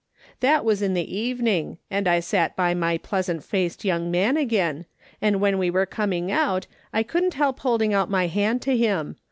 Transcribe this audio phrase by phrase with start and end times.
[0.39, 4.87] "That was in the evening, and I sat by my pleasant faced young man again,
[5.21, 9.17] and when we were coming out I couldn't help holding out my hand to him.